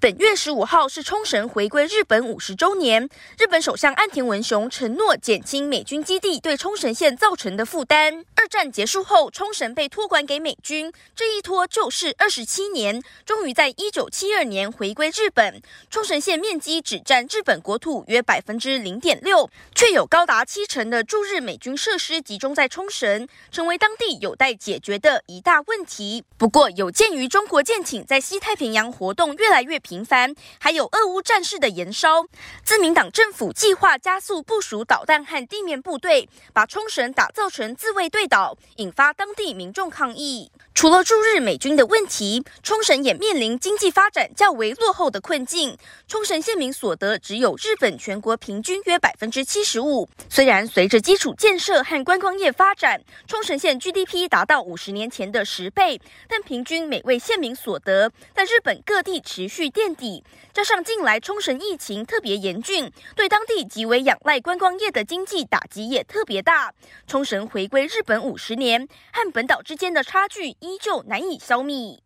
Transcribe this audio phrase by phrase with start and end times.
[0.00, 8.24] 本月十五号是冲绳回归日本五十周年，日本首相岸田文雄承诺减轻美军基地对冲绳县造成的负担。
[8.36, 15.60] 二战结束后，冲绳被托管给美军，这一拖就是二十七年，终于在一九七二年回归日本。
[15.90, 26.22] 冲绳县面积只占日本国土约百分之零点六，却有高达七成的驻日美军设施集中在冲绳，成为当地有待解决的一大问题。
[26.36, 32.26] 不过，有鉴于中国舰艇在西太平洋活动越来越频繁，还有俄乌战事的延烧，
[32.62, 40.52] 自民党政府计划加速部署导弹和地面部队，把冲绳打造成自卫队岛，引发当地民众抗议。
[40.74, 45.76] 除了驻日美军的问题，冲绳也面临经济发展较为落后的困境。
[46.06, 50.08] 冲绳县民所得只有日本全国平均约百分之七十五。
[50.28, 60.24] 虽然随着基础建设和观光业发展，冲绳县 GDP 达到五十年前的十倍，但平均每位县民所得在日本各地持续垫底。
[60.52, 66.74] 加上近来冲绳疫情特别严峻，对当地极为仰赖观光业的经济打击也特别大。
[67.06, 72.00] 冲绳回归日本五十年，和本岛之间的差距依旧难以消灭。